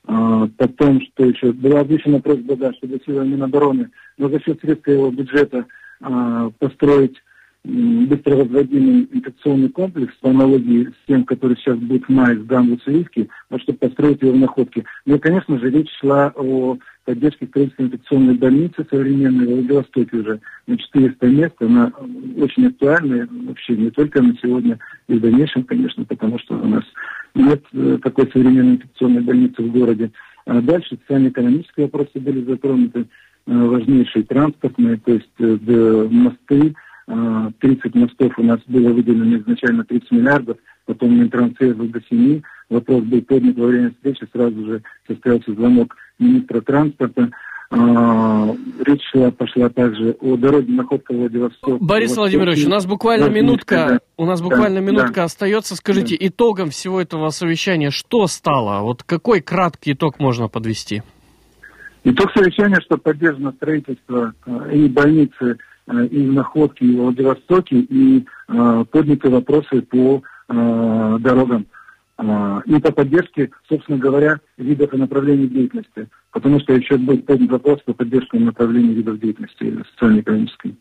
[0.07, 4.89] А, потом, что еще, была озвучена просьба, да, чтобы силы Минобороны, но за счет средств
[4.89, 5.67] его бюджета
[6.59, 7.17] построить
[7.63, 13.61] быстровозводимый инфекционный комплекс по аналогии с тем, который сейчас будет в мае с Гамбус-Риски, вот,
[13.63, 14.85] чтобы построить его в находке.
[15.05, 20.41] Ну и, конечно же, речь шла о поддержке строительства инфекционной больницы современной в Владивостоке уже
[20.67, 21.55] на 400 мест.
[21.61, 21.93] Она
[22.39, 26.85] очень актуальна вообще не только на сегодня и в дальнейшем, конечно, потому что у нас
[27.35, 30.11] нет э, такой современной инфекционной больницы в городе.
[30.47, 36.75] А дальше социально-экономические вопросы были затронуты, э, важнейшие транспортные, то есть э, мосты,
[37.61, 42.43] 30 мостов у нас было выделено изначально 30 миллиардов, потом Минтранс до 7.
[42.69, 47.31] Вопрос был поднят во время встречи, сразу же состоялся звонок министра транспорта.
[47.73, 48.53] А,
[48.85, 51.81] речь шла, пошла также о дороге находка Владивосток.
[51.81, 55.25] Борис Владимирович, у нас буквально минутка, да, у нас буквально да, минутка да.
[55.25, 55.77] остается.
[55.77, 56.27] Скажите, да.
[56.27, 58.83] итогом всего этого совещания что стало?
[58.83, 61.03] Вот какой краткий итог можно подвести?
[62.03, 65.59] Итог совещания, что поддержано строительство э, и больницы
[65.93, 71.67] Находке, и в Владивостоке, и э, подняты вопросы по э, дорогам.
[72.19, 77.51] Э, и по поддержке, собственно говоря, видов и направлений деятельности потому что еще будет поднят
[77.51, 80.77] вопрос по поддержке направления видов деятельности социально-экономической.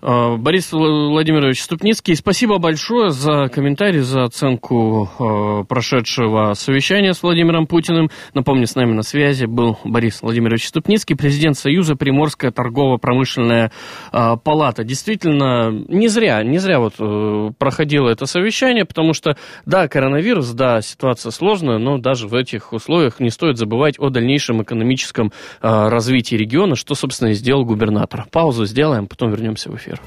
[0.00, 7.66] А, Борис Владимирович Ступницкий, спасибо большое за комментарий, за оценку а, прошедшего совещания с Владимиром
[7.66, 8.08] Путиным.
[8.34, 13.72] Напомню, с нами на связи был Борис Владимирович Ступницкий, президент Союза Приморская торгово-промышленная
[14.12, 14.82] а, палата.
[14.82, 19.36] Действительно, не зря, не зря вот э, проходило это совещание, потому что,
[19.66, 24.62] да, коронавирус, да, ситуация сложная, но даже в этих условиях не стоит забывать о дальнейшем
[24.62, 28.26] экономическом э, развитии региона, что, собственно, и сделал губернатор.
[28.30, 30.00] Паузу сделаем, потом вернемся в эфир.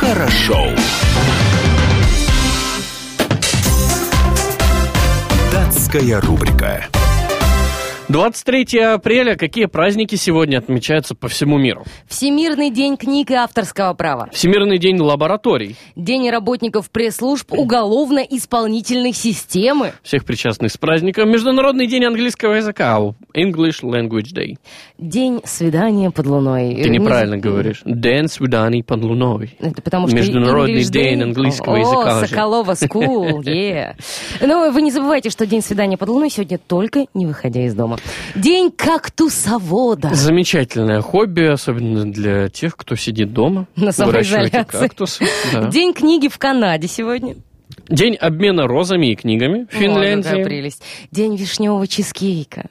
[0.00, 0.68] Хорошо.
[5.52, 6.86] Датская рубрика.
[8.10, 9.36] 23 апреля.
[9.36, 11.84] Какие праздники сегодня отмечаются по всему миру?
[12.08, 14.28] Всемирный день книг и авторского права.
[14.32, 15.76] Всемирный день лабораторий.
[15.94, 19.92] День работников пресс-служб уголовно-исполнительной системы.
[20.02, 21.30] Всех причастных с праздником.
[21.30, 22.98] Международный день английского языка.
[23.32, 24.56] English Language Day.
[24.98, 26.74] День свидания под луной.
[26.82, 27.82] Ты Не неправильно за- говоришь.
[27.84, 29.56] День свиданий под луной.
[29.60, 32.26] Это потому что Международный English день английского О, языка же.
[32.26, 33.94] Соколова School, yeah.
[34.44, 37.98] Но вы не забывайте, что день свидания под луной сегодня только не выходя из дома.
[38.34, 40.14] День кактусовода.
[40.14, 43.66] Замечательное хобби, особенно для тех, кто сидит дома.
[43.76, 44.64] На самоизоляции.
[44.80, 45.24] кактусы.
[45.52, 45.68] Да.
[45.68, 47.36] День книги в Канаде сегодня.
[47.88, 50.82] День обмена розами и книгами в О, Финляндии, прелесть.
[51.10, 52.66] День вишневого чизкейка.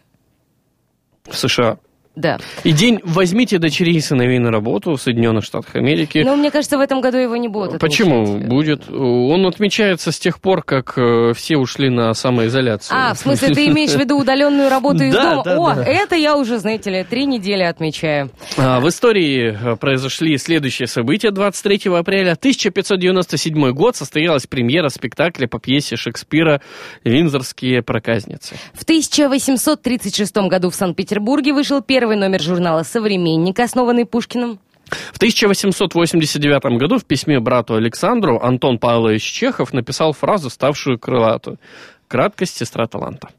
[1.29, 1.77] в США.
[2.15, 2.37] Да.
[2.63, 6.21] И день «Возьмите дочерей и сыновей на работу» в Соединенных Штатах Америки.
[6.25, 8.49] Но мне кажется, в этом году его не будут Почему отмечать.
[8.49, 8.89] будет?
[8.91, 12.97] Он отмечается с тех пор, как э, все ушли на самоизоляцию.
[12.99, 15.43] А, в смысле, ты имеешь в виду удаленную работу из Да, дома?
[15.43, 15.83] да, О, да.
[15.85, 18.31] это я уже, знаете ли, три недели отмечаю.
[18.57, 21.31] А, В истории э, произошли следующие события.
[21.31, 26.59] 23 апреля 1597 год состоялась премьера спектакля по пьесе Шекспира
[27.05, 28.55] «Виндзорские проказницы».
[28.73, 34.59] В 1836 году в Санкт-Петербурге вышел первый номер журнала «Современник», основанный Пушкиным.
[35.13, 41.59] В 1889 году в письме брату Александру Антон Павлович Чехов написал фразу, ставшую крылатую.
[42.09, 43.29] «Краткость– сестра таланта».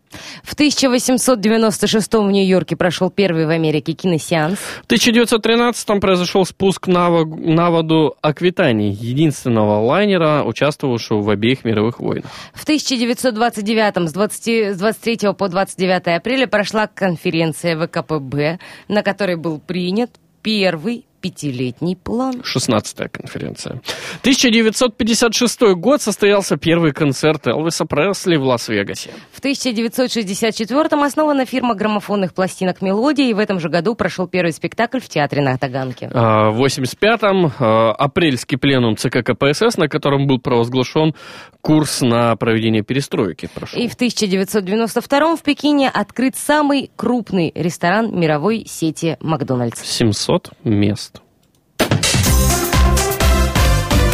[0.45, 4.59] В 1896 в Нью-Йорке прошел первый в Америке киносеанс.
[4.59, 12.31] В 1913 произошел спуск на, на воду Аквитании, единственного лайнера, участвовавшего в обеих мировых войнах.
[12.55, 19.59] В 1929 с, 20 с 23 по 29 апреля прошла конференция ВКПБ, на которой был
[19.59, 20.13] принят
[20.43, 22.43] первый пятилетний план.
[22.43, 23.81] 16-я конференция.
[24.21, 29.11] 1956 год состоялся первый концерт Элвиса Пресли в Лас-Вегасе.
[29.33, 35.01] В 1964 основана фирма граммофонных пластинок «Мелодия», и в этом же году прошел первый спектакль
[35.01, 36.11] в театре на Таганке.
[36.13, 41.15] А, В 85-м а, апрельский пленум ЦК КПСС, на котором был провозглашен
[41.61, 43.49] курс на проведение перестройки.
[43.55, 43.79] Прошел.
[43.79, 49.83] И в 1992 в Пекине открыт самый крупный ресторан мировой сети «Макдональдс».
[49.83, 51.10] 700 мест.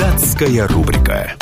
[0.06, 1.34] Датская рубрика.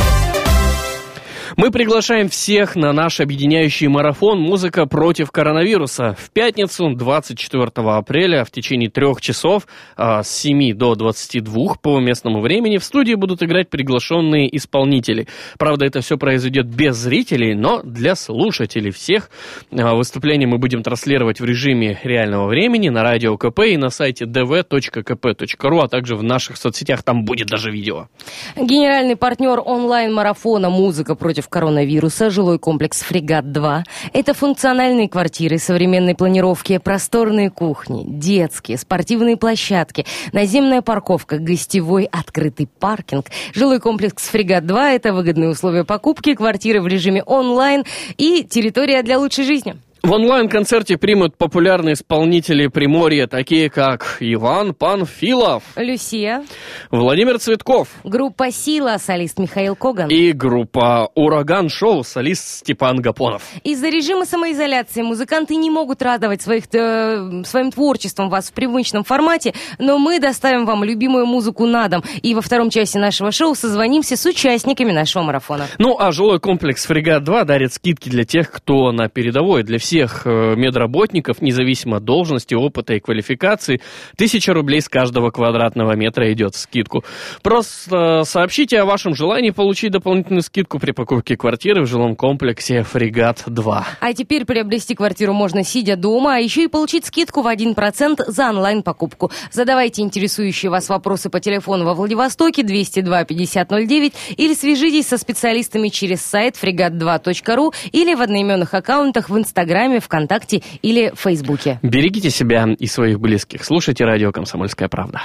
[1.57, 8.51] Мы приглашаем всех на наш объединяющий марафон «Музыка против коронавируса» в пятницу, 24 апреля, в
[8.51, 12.79] течение трех часов а, с 7 до 22 по местному времени.
[12.79, 15.29] В студии будут играть приглашенные исполнители.
[15.57, 19.31] Правда, это все произойдет без зрителей, но для слушателей всех.
[19.71, 24.25] А, Выступление мы будем транслировать в режиме реального времени на радио КП и на сайте
[24.25, 27.05] dv.kp.ru, а также в наших соцсетях.
[27.05, 28.09] Там будет даже видео.
[28.57, 33.85] Генеральный партнер онлайн-марафона «Музыка против коронавируса» жилой комплекс «Фрегат-2».
[34.13, 43.27] Это функциональные квартиры современной планировки, просторные кухни, детские, спортивные площадки, наземная парковка, гостевой открытый паркинг.
[43.55, 47.85] Жилой комплекс «Фрегат-2»— это выгодные условия покупки, квартиры в режиме онлайн
[48.17, 49.77] и территория для лучшей жизни.
[50.05, 56.45] В онлайн-концерте примут популярные исполнители Приморья, такие как Иван Панфилов, Люсия,
[56.91, 60.11] Владимир Цветков группа «Сила», солист Михаил Коган.
[60.11, 63.45] и группа Ураган Шоу, солист Степан Гапонов.
[63.63, 69.55] Из-за режима самоизоляции музыканты не могут радовать своих, э, своим творчеством вас в привычном формате,
[69.79, 72.03] но мы доставим вам любимую музыку на дом.
[72.21, 75.67] И во втором часе нашего шоу созвонимся с участниками нашего марафона.
[75.79, 80.55] Ну, а жилой комплекс «Фрегат-2» дарит скидки для тех, кто на передовой, для всех э,
[80.57, 83.81] медработников, независимо от должности, опыта и квалификации.
[84.17, 87.05] Тысяча рублей с каждого квадратного метра идет в скидку.
[87.43, 93.83] Просто сообщите о вашем желании получить дополнительную скидку при покупке квартиры в жилом комплексе «Фрегат-2».
[94.01, 98.49] А теперь приобрести квартиру можно сидя дома, а еще и получить скидку в 1% за
[98.49, 99.31] онлайн-покупку.
[99.51, 106.23] Задавайте интересующие вас вопросы по телефону во Владивостоке 202 5009 или свяжитесь со специалистами через
[106.23, 111.79] сайт фрегат2.ру или в одноименных аккаунтах в Инстаграме, ВКонтакте или Фейсбуке.
[111.83, 113.65] Берегите себя и своих близких.
[113.65, 115.23] Слушайте радио «Комсомольская правда».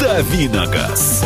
[0.00, 1.24] Давиногаз.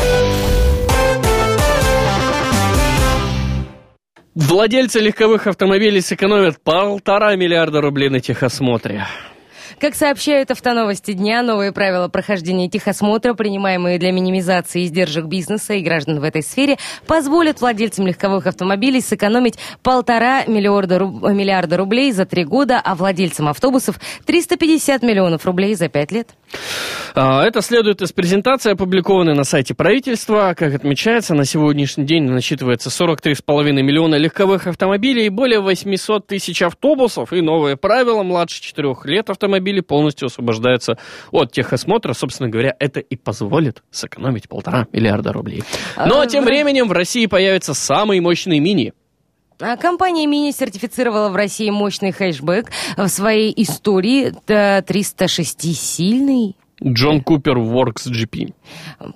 [4.35, 9.07] Владельцы легковых автомобилей сэкономят полтора миллиарда рублей на техосмотре.
[9.79, 16.21] Как сообщают автоновости дня, новые правила прохождения техосмотра, принимаемые для минимизации издержек бизнеса и граждан
[16.21, 21.23] в этой сфере, позволят владельцам легковых автомобилей сэкономить полтора миллиарда, руб...
[21.23, 26.31] миллиарда рублей за три года, а владельцам автобусов 350 миллионов рублей за пять лет.
[27.15, 30.55] А, Это следует из презентации, опубликованной на сайте правительства.
[30.57, 37.33] Как отмечается, на сегодняшний день насчитывается 43,5 миллиона легковых автомобилей и более 800 тысяч автобусов.
[37.33, 40.99] И новые правила младше 4 лет автомобилей полностью освобождаются
[41.31, 42.13] от техосмотра.
[42.13, 45.63] Собственно говоря, это и позволит сэкономить полтора миллиарда рублей.
[45.97, 48.93] Но А, тем временем в России появятся самые мощные мини.
[49.59, 54.27] А Компания Мини сертифицировала в России мощный хэшбэк в своей истории.
[54.27, 58.53] Это 306-сильный Джон Купер Works GP.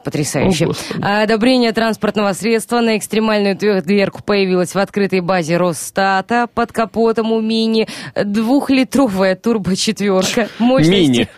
[0.03, 0.67] Потрясающе.
[0.67, 0.73] О.
[1.03, 7.41] А Одобрение транспортного средства на экстремальную дверку появилось в открытой базе Росстата под капотом у
[7.41, 7.87] Мини.
[8.15, 10.49] Двухлитровая турбочетверка.
[10.59, 11.29] Мини.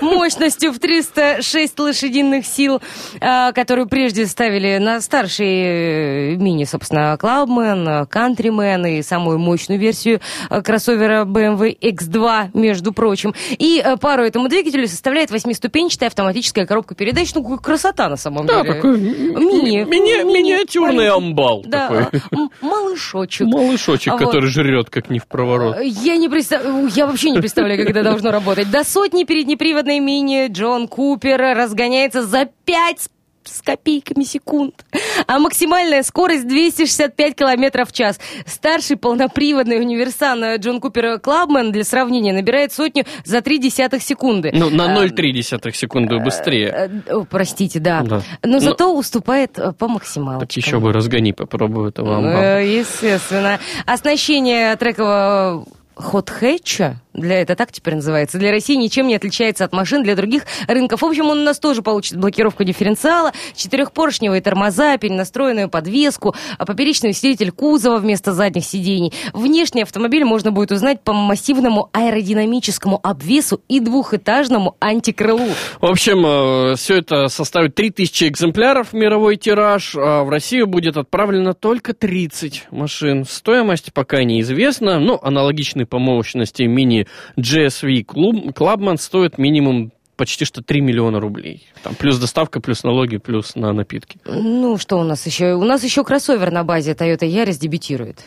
[0.00, 2.80] Мощностью в 306 лошадиных сил,
[3.20, 10.20] а, которую прежде ставили на старшие э, Мини, собственно, Клабмен, Кантримен и самую мощную версию
[10.50, 13.34] э, кроссовера BMW X2, между прочим.
[13.50, 15.30] И э, пару этому двигателю составляет
[15.68, 17.32] восьмиступенчатая автоматическая коробка передач.
[17.34, 18.74] Ну, красота на самом Да, деле.
[18.74, 19.84] такой Мини.
[19.84, 20.38] мини- Мини.
[20.38, 22.20] миниатюрный амбал Да, такой.
[22.60, 23.46] малышочек.
[23.46, 24.20] Малышочек, вот.
[24.20, 25.76] который жрет как не в проворот.
[25.82, 28.70] Я не представляю, я вообще не представляю, как это должно работать.
[28.70, 33.08] До сотни переднеприводной мини Джон Купер разгоняется за 5
[33.48, 34.84] с копейками секунд.
[35.26, 38.18] А максимальная скорость 265 километров в час.
[38.46, 44.50] Старший полноприводный универсан Джон Купер Клабмен для сравнения набирает сотню за 3 десятых секунды.
[44.54, 46.90] Ну, на А, 0,3 секунды быстрее.
[47.08, 48.02] э, о, Простите, да.
[48.02, 48.22] Да.
[48.42, 50.46] Но Ну, зато уступает э, по максималочкам.
[50.48, 52.58] Так еще бы разгони, попробую этого амбала.
[52.60, 53.58] Э, Естественно.
[53.86, 60.02] Оснащение трекового хот-хэтча, для, это так теперь называется, для России ничем не отличается от машин
[60.02, 61.02] для других рынков.
[61.02, 67.10] В общем, он у нас тоже получит блокировку дифференциала, четырехпоршневые тормоза, перенастроенную подвеску, а поперечный
[67.10, 69.12] усилитель кузова вместо задних сидений.
[69.32, 75.48] Внешний автомобиль можно будет узнать по массивному аэродинамическому обвесу и двухэтажному антикрылу.
[75.80, 81.94] В общем, все это составит 3000 экземпляров мировой тираж, а в Россию будет отправлено только
[81.94, 83.24] 30 машин.
[83.24, 90.62] Стоимость пока неизвестна, но аналогичный по мощности мини GSV Club- Clubman стоит минимум почти что
[90.62, 91.66] 3 миллиона рублей.
[91.82, 94.18] Там плюс доставка, плюс налоги, плюс на напитки.
[94.26, 95.54] Ну, что у нас еще?
[95.54, 98.24] У нас еще кроссовер на базе Toyota Yaris дебютирует.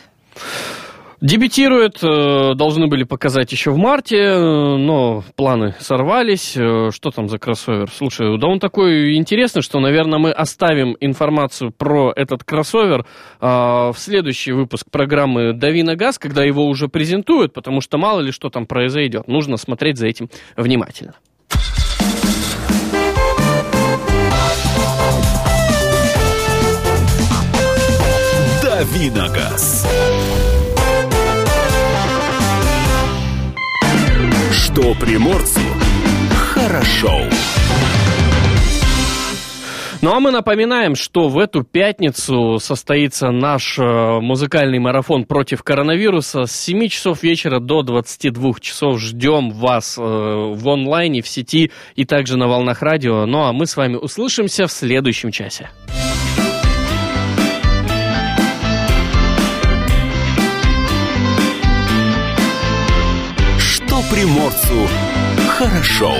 [1.22, 6.56] Дебютирует, э, должны были показать еще в марте, э, но планы сорвались.
[6.56, 7.88] Э, Что там за кроссовер?
[7.96, 13.06] Слушай, да он такой интересный, что, наверное, мы оставим информацию про этот кроссовер
[13.40, 18.18] э, в следующий выпуск программы «Дави на газ», когда его уже презентуют, потому что мало
[18.18, 19.28] ли что там произойдет.
[19.28, 21.14] Нужно смотреть за этим внимательно.
[28.60, 29.86] Давиногаз.
[34.72, 35.60] Что приморцу
[36.30, 37.20] хорошо.
[40.00, 43.82] Ну а мы напоминаем, что в эту пятницу состоится наш э,
[44.20, 48.98] музыкальный марафон против коронавируса с 7 часов вечера до 22 часов.
[48.98, 53.26] Ждем вас э, в онлайне, в сети и также на волнах радио.
[53.26, 55.68] Ну а мы с вами услышимся в следующем часе.
[64.12, 64.86] Приморцу
[65.48, 66.14] хорошо.